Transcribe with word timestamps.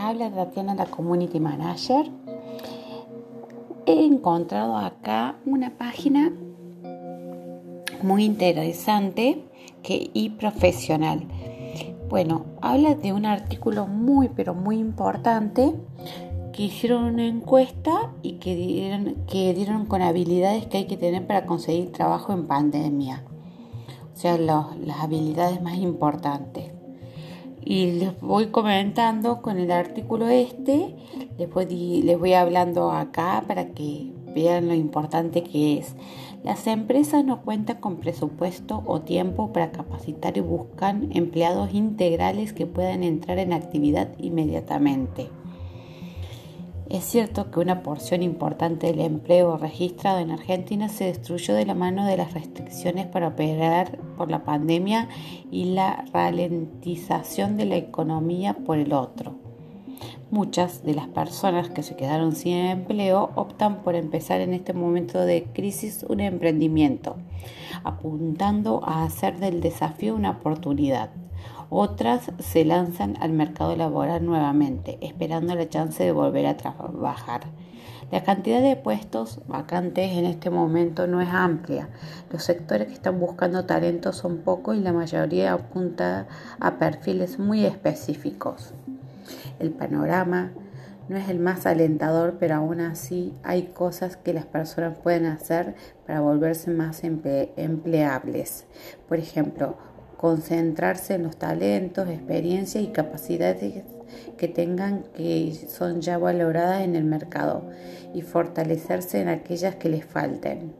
habla 0.00 0.30
Tatiana, 0.30 0.74
la 0.74 0.86
Community 0.86 1.40
Manager. 1.40 2.10
He 3.86 4.04
encontrado 4.04 4.76
acá 4.76 5.36
una 5.44 5.76
página 5.76 6.32
muy 8.02 8.24
interesante 8.24 9.44
que, 9.82 10.10
y 10.12 10.30
profesional. 10.30 11.26
Bueno, 12.08 12.46
habla 12.62 12.94
de 12.94 13.12
un 13.12 13.26
artículo 13.26 13.86
muy, 13.86 14.28
pero 14.28 14.54
muy 14.54 14.78
importante 14.78 15.74
que 16.52 16.64
hicieron 16.64 17.04
una 17.04 17.26
encuesta 17.26 18.12
y 18.22 18.34
que 18.34 18.56
dieron, 18.56 19.16
que 19.26 19.52
dieron 19.54 19.86
con 19.86 20.02
habilidades 20.02 20.66
que 20.66 20.78
hay 20.78 20.86
que 20.86 20.96
tener 20.96 21.26
para 21.26 21.46
conseguir 21.46 21.92
trabajo 21.92 22.32
en 22.32 22.46
pandemia. 22.46 23.24
O 24.14 24.16
sea, 24.16 24.38
las 24.38 24.98
habilidades 25.00 25.62
más 25.62 25.76
importantes 25.76 26.67
y 27.68 27.90
les 27.92 28.18
voy 28.22 28.46
comentando 28.46 29.42
con 29.42 29.58
el 29.58 29.70
artículo 29.70 30.26
este, 30.28 30.96
les 31.36 31.50
voy, 31.50 32.00
les 32.02 32.18
voy 32.18 32.32
hablando 32.32 32.90
acá 32.92 33.44
para 33.46 33.74
que 33.74 34.10
vean 34.34 34.68
lo 34.68 34.74
importante 34.74 35.42
que 35.42 35.76
es. 35.76 35.94
Las 36.42 36.66
empresas 36.66 37.26
no 37.26 37.42
cuentan 37.42 37.76
con 37.76 37.96
presupuesto 37.96 38.82
o 38.86 39.02
tiempo 39.02 39.52
para 39.52 39.70
capacitar 39.70 40.38
y 40.38 40.40
buscan 40.40 41.10
empleados 41.12 41.74
integrales 41.74 42.54
que 42.54 42.64
puedan 42.64 43.02
entrar 43.02 43.38
en 43.38 43.52
actividad 43.52 44.08
inmediatamente. 44.16 45.28
Es 46.90 47.04
cierto 47.04 47.50
que 47.50 47.60
una 47.60 47.82
porción 47.82 48.22
importante 48.22 48.86
del 48.86 49.00
empleo 49.00 49.58
registrado 49.58 50.20
en 50.20 50.30
Argentina 50.30 50.88
se 50.88 51.04
destruyó 51.04 51.54
de 51.54 51.66
la 51.66 51.74
mano 51.74 52.06
de 52.06 52.16
las 52.16 52.32
restricciones 52.32 53.06
para 53.06 53.28
operar 53.28 53.98
por 54.16 54.30
la 54.30 54.42
pandemia 54.44 55.08
y 55.50 55.66
la 55.66 56.06
ralentización 56.14 57.58
de 57.58 57.66
la 57.66 57.76
economía 57.76 58.54
por 58.54 58.78
el 58.78 58.94
otro. 58.94 59.47
Muchas 60.30 60.82
de 60.84 60.94
las 60.94 61.08
personas 61.08 61.70
que 61.70 61.82
se 61.82 61.96
quedaron 61.96 62.34
sin 62.34 62.54
empleo 62.54 63.30
optan 63.34 63.82
por 63.82 63.94
empezar 63.94 64.40
en 64.40 64.52
este 64.52 64.74
momento 64.74 65.20
de 65.20 65.44
crisis 65.52 66.04
un 66.08 66.20
emprendimiento, 66.20 67.16
apuntando 67.82 68.82
a 68.84 69.04
hacer 69.04 69.38
del 69.38 69.60
desafío 69.60 70.14
una 70.14 70.32
oportunidad. 70.32 71.10
Otras 71.70 72.32
se 72.38 72.64
lanzan 72.64 73.16
al 73.20 73.32
mercado 73.32 73.76
laboral 73.76 74.24
nuevamente, 74.24 74.98
esperando 75.00 75.54
la 75.54 75.68
chance 75.68 76.02
de 76.02 76.12
volver 76.12 76.46
a 76.46 76.56
trabajar. 76.56 77.42
La 78.10 78.22
cantidad 78.22 78.62
de 78.62 78.74
puestos 78.76 79.40
vacantes 79.48 80.12
en 80.12 80.24
este 80.24 80.48
momento 80.48 81.06
no 81.06 81.20
es 81.20 81.28
amplia. 81.28 81.90
Los 82.32 82.42
sectores 82.42 82.88
que 82.88 82.94
están 82.94 83.20
buscando 83.20 83.66
talento 83.66 84.14
son 84.14 84.38
pocos 84.38 84.76
y 84.76 84.80
la 84.80 84.94
mayoría 84.94 85.52
apunta 85.52 86.26
a 86.58 86.78
perfiles 86.78 87.38
muy 87.38 87.66
específicos. 87.66 88.72
El 89.58 89.70
panorama 89.70 90.52
no 91.08 91.16
es 91.16 91.28
el 91.28 91.38
más 91.38 91.66
alentador, 91.66 92.36
pero 92.38 92.56
aún 92.56 92.80
así 92.80 93.34
hay 93.42 93.68
cosas 93.68 94.16
que 94.16 94.34
las 94.34 94.46
personas 94.46 94.98
pueden 94.98 95.26
hacer 95.26 95.74
para 96.06 96.20
volverse 96.20 96.70
más 96.70 97.02
empleables. 97.04 98.66
Por 99.08 99.18
ejemplo, 99.18 99.76
concentrarse 100.18 101.14
en 101.14 101.22
los 101.22 101.36
talentos, 101.36 102.08
experiencias 102.08 102.84
y 102.84 102.88
capacidades 102.88 103.84
que 104.36 104.48
tengan 104.48 105.04
que 105.16 105.54
son 105.68 106.00
ya 106.00 106.18
valoradas 106.18 106.82
en 106.82 106.96
el 106.96 107.04
mercado 107.04 107.62
y 108.14 108.22
fortalecerse 108.22 109.20
en 109.20 109.28
aquellas 109.28 109.76
que 109.76 109.88
les 109.88 110.04
falten. 110.04 110.72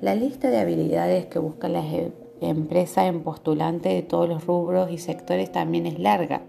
La 0.00 0.14
lista 0.14 0.50
de 0.50 0.58
habilidades 0.58 1.26
que 1.26 1.38
buscan 1.38 1.72
las 1.72 1.86
e-, 1.86 2.12
empresas 2.40 3.06
en 3.06 3.22
postulantes 3.22 3.92
de 3.92 4.02
todos 4.02 4.28
los 4.28 4.46
rubros 4.46 4.90
y 4.90 4.98
sectores 4.98 5.52
también 5.52 5.86
es 5.86 5.98
larga. 5.98 6.42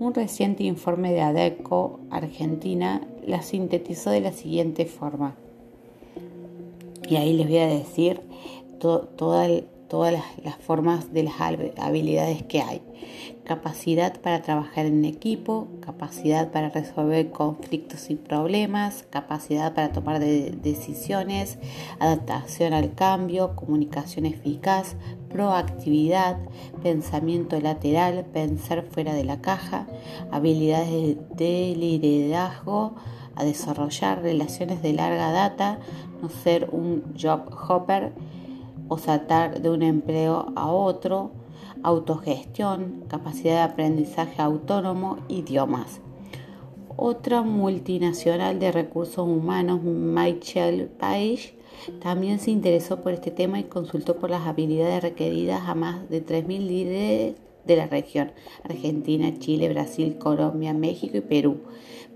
Un 0.00 0.14
reciente 0.14 0.64
informe 0.64 1.12
de 1.12 1.20
ADECO 1.20 2.00
Argentina 2.08 3.06
la 3.26 3.42
sintetizó 3.42 4.08
de 4.08 4.22
la 4.22 4.32
siguiente 4.32 4.86
forma. 4.86 5.36
Y 7.06 7.16
ahí 7.16 7.34
les 7.34 7.46
voy 7.46 7.58
a 7.58 7.66
decir 7.66 8.22
toda 8.78 9.44
el 9.44 9.66
todas 9.90 10.12
las, 10.12 10.56
formas 10.56 11.12
de 11.12 11.24
las 11.24 11.34
habilidades 11.40 12.44
que 12.44 12.62
hay. 12.62 12.80
Capacidad 13.44 14.20
para 14.20 14.40
trabajar 14.40 14.86
en 14.86 15.04
equipo, 15.04 15.66
capacidad 15.80 16.52
para 16.52 16.70
resolver 16.70 17.30
conflictos 17.32 18.08
y 18.08 18.14
problemas, 18.14 19.04
capacidad 19.10 19.74
para 19.74 19.92
tomar 19.92 20.20
decisiones, 20.20 21.58
adaptación 21.98 22.72
al 22.72 22.94
cambio, 22.94 23.56
comunicación 23.56 24.26
eficaz, 24.26 24.94
proactividad, 25.28 26.38
pensamiento 26.82 27.60
lateral, 27.60 28.24
pensar 28.32 28.84
fuera 28.84 29.12
de 29.12 29.24
la 29.24 29.40
caja, 29.40 29.88
habilidades 30.30 31.16
de 31.34 31.74
liderazgo, 31.76 32.94
a 33.34 33.44
desarrollar 33.44 34.22
relaciones 34.22 34.82
de 34.82 34.92
larga 34.92 35.32
data, 35.32 35.78
no 36.22 36.28
ser 36.28 36.68
un 36.72 37.14
job 37.20 37.50
hopper, 37.68 38.12
o 38.90 38.98
saltar 38.98 39.62
de 39.62 39.70
un 39.70 39.82
empleo 39.82 40.52
a 40.56 40.70
otro, 40.70 41.30
autogestión, 41.82 43.04
capacidad 43.08 43.54
de 43.54 43.72
aprendizaje 43.72 44.42
autónomo, 44.42 45.18
idiomas. 45.28 46.00
Otra 46.96 47.42
multinacional 47.42 48.58
de 48.58 48.72
recursos 48.72 49.26
humanos, 49.26 49.80
Michelle 49.82 50.86
Page, 50.86 51.54
también 52.02 52.40
se 52.40 52.50
interesó 52.50 53.00
por 53.00 53.12
este 53.12 53.30
tema 53.30 53.60
y 53.60 53.64
consultó 53.64 54.16
por 54.16 54.28
las 54.28 54.46
habilidades 54.46 55.02
requeridas 55.02 55.62
a 55.68 55.76
más 55.76 56.10
de 56.10 56.26
3.000 56.26 56.58
líderes 56.58 57.36
de 57.64 57.76
la 57.76 57.86
región, 57.86 58.32
Argentina, 58.64 59.32
Chile, 59.38 59.68
Brasil, 59.68 60.18
Colombia, 60.18 60.74
México 60.74 61.16
y 61.16 61.20
Perú, 61.20 61.58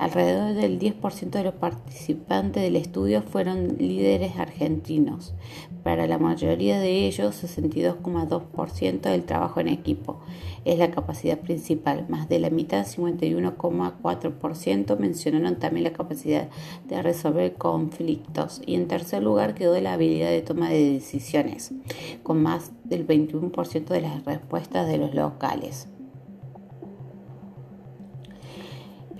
Alrededor 0.00 0.54
del 0.54 0.78
10% 0.78 1.28
de 1.28 1.44
los 1.44 1.52
participantes 1.52 2.62
del 2.62 2.76
estudio 2.76 3.20
fueron 3.20 3.76
líderes 3.78 4.38
argentinos. 4.38 5.34
Para 5.82 6.06
la 6.06 6.16
mayoría 6.16 6.80
de 6.80 7.06
ellos, 7.06 7.44
62,2% 7.44 9.00
del 9.02 9.24
trabajo 9.24 9.60
en 9.60 9.68
equipo 9.68 10.22
es 10.64 10.78
la 10.78 10.90
capacidad 10.90 11.38
principal. 11.38 12.06
Más 12.08 12.30
de 12.30 12.38
la 12.38 12.48
mitad, 12.48 12.86
51,4%, 12.86 14.98
mencionaron 14.98 15.56
también 15.56 15.84
la 15.84 15.92
capacidad 15.92 16.48
de 16.88 17.02
resolver 17.02 17.56
conflictos. 17.56 18.62
Y 18.64 18.76
en 18.76 18.88
tercer 18.88 19.22
lugar 19.22 19.52
quedó 19.52 19.78
la 19.82 19.92
habilidad 19.92 20.30
de 20.30 20.40
toma 20.40 20.70
de 20.70 20.94
decisiones, 20.94 21.74
con 22.22 22.42
más 22.42 22.72
del 22.84 23.06
21% 23.06 23.84
de 23.84 24.00
las 24.00 24.24
respuestas 24.24 24.88
de 24.88 24.96
los 24.96 25.14
locales. 25.14 25.88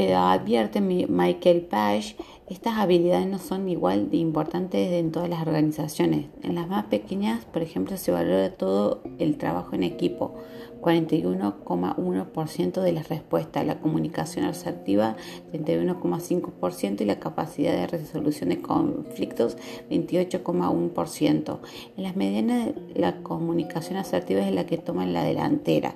Pero 0.01 0.17
advierte 0.17 0.81
Michael 0.81 1.61
Page, 1.61 2.17
estas 2.49 2.79
habilidades 2.79 3.27
no 3.27 3.39
son 3.39 3.69
igual 3.69 4.11
de 4.11 4.17
importantes 4.17 4.93
en 4.93 5.13
todas 5.13 5.29
las 5.29 5.43
organizaciones. 5.43 6.29
En 6.43 6.55
las 6.55 6.69
más 6.69 6.87
pequeñas, 6.87 7.45
por 7.45 7.61
ejemplo, 7.61 7.99
se 7.99 8.11
valora 8.11 8.55
todo 8.55 9.03
el 9.19 9.37
trabajo 9.37 9.75
en 9.75 9.83
equipo, 9.83 10.37
41,1% 10.81 12.81
de 12.81 12.93
las 12.93 13.11
respuestas, 13.11 13.67
la 13.67 13.81
comunicación 13.81 14.47
asertiva 14.47 15.17
31,5% 15.53 17.03
y 17.03 17.05
la 17.05 17.21
capacidad 17.21 17.73
de 17.73 17.87
resolución 17.87 18.49
de 18.49 18.63
conflictos 18.63 19.59
28,1%. 19.91 21.59
En 21.99 22.03
las 22.03 22.17
medianas 22.17 22.71
la 22.95 23.23
comunicación 23.23 23.99
asertiva 23.99 24.41
es 24.41 24.55
la 24.55 24.65
que 24.65 24.79
toma 24.79 25.05
la 25.05 25.25
delantera 25.25 25.95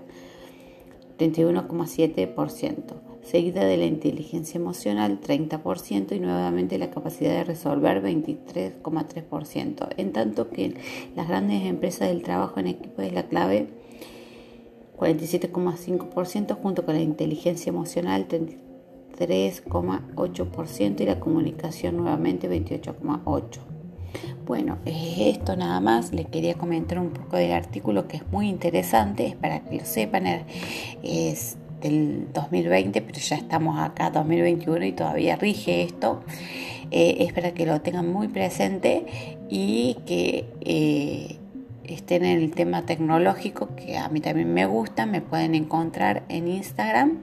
31,7%, 1.18 3.13
seguida 3.24 3.64
de 3.64 3.76
la 3.76 3.86
inteligencia 3.86 4.58
emocional 4.58 5.20
30% 5.20 6.14
y 6.14 6.20
nuevamente 6.20 6.78
la 6.78 6.90
capacidad 6.90 7.32
de 7.32 7.42
resolver 7.44 8.02
23,3%, 8.02 9.88
en 9.96 10.12
tanto 10.12 10.50
que 10.50 10.74
las 11.16 11.26
grandes 11.28 11.66
empresas 11.66 12.08
del 12.08 12.22
trabajo 12.22 12.60
en 12.60 12.68
equipo 12.68 13.02
es 13.02 13.12
la 13.12 13.24
clave 13.24 13.66
47,5% 14.96 16.54
junto 16.54 16.84
con 16.84 16.94
la 16.94 17.02
inteligencia 17.02 17.70
emocional 17.70 18.28
33,8% 18.28 21.00
y 21.00 21.06
la 21.06 21.18
comunicación 21.20 21.96
nuevamente 21.96 22.48
28,8%. 22.48 23.74
Bueno, 24.46 24.78
esto 24.84 25.56
nada 25.56 25.80
más. 25.80 26.12
Les 26.12 26.26
quería 26.26 26.54
comentar 26.54 26.98
un 26.98 27.10
poco 27.10 27.36
del 27.36 27.52
artículo 27.52 28.06
que 28.06 28.18
es 28.18 28.30
muy 28.30 28.48
interesante, 28.48 29.26
es 29.26 29.34
para 29.34 29.64
que 29.64 29.78
lo 29.78 29.84
sepan. 29.84 30.26
Es 31.02 31.56
del 31.84 32.28
2020, 32.32 33.02
pero 33.02 33.20
ya 33.20 33.36
estamos 33.36 33.78
acá 33.78 34.10
2021 34.10 34.86
y 34.86 34.92
todavía 34.92 35.36
rige 35.36 35.82
esto. 35.82 36.22
Eh, 36.90 37.16
es 37.20 37.32
para 37.32 37.52
que 37.52 37.66
lo 37.66 37.80
tengan 37.82 38.10
muy 38.10 38.28
presente 38.28 39.04
y 39.50 39.98
que 40.06 40.46
eh, 40.62 41.36
estén 41.84 42.24
en 42.24 42.40
el 42.40 42.52
tema 42.52 42.86
tecnológico, 42.86 43.74
que 43.76 43.98
a 43.98 44.08
mí 44.08 44.20
también 44.20 44.52
me 44.52 44.64
gusta, 44.64 45.04
me 45.04 45.20
pueden 45.20 45.54
encontrar 45.54 46.24
en 46.28 46.48
Instagram, 46.48 47.18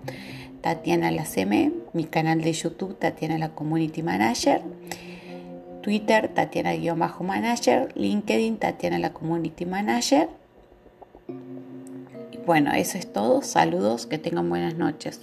Tatiana 0.62 1.10
la 1.10 1.25
CM, 1.25 1.72
mi 1.94 2.04
canal 2.04 2.42
de 2.42 2.54
YouTube, 2.54 2.98
Tatiana 3.00 3.40
la 3.40 3.50
Community 3.50 4.04
Manager, 4.04 4.62
Twitter, 5.81 6.28
Tatiana-Manager, 6.28 7.94
LinkedIn, 7.96 8.58
Tatiana 8.58 9.00
la 9.00 9.12
Community 9.12 9.66
Manager. 9.66 10.30
Bueno, 12.45 12.71
eso 12.73 12.97
es 12.97 13.11
todo. 13.11 13.41
Saludos, 13.43 14.07
que 14.07 14.17
tengan 14.17 14.49
buenas 14.49 14.75
noches. 14.75 15.21